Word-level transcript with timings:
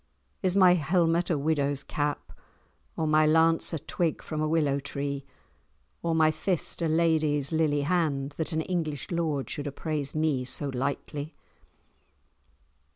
Is 0.41 0.55
my 0.55 0.73
helmet 0.73 1.29
a 1.29 1.37
widow's 1.37 1.83
cap, 1.83 2.33
or 2.97 3.05
my 3.05 3.27
lance 3.27 3.71
a 3.71 3.77
twig 3.77 4.23
from 4.23 4.41
a 4.41 4.47
willow 4.47 4.79
tree, 4.79 5.25
or 6.01 6.15
my 6.15 6.31
fist 6.31 6.81
a 6.81 6.87
lady's 6.87 7.51
lily 7.51 7.81
hand, 7.81 8.33
that 8.39 8.51
an 8.51 8.61
English 8.61 9.11
lord 9.11 9.47
should 9.47 9.67
appraise 9.67 10.15
me 10.15 10.43
so 10.43 10.69
lightly? 10.69 11.35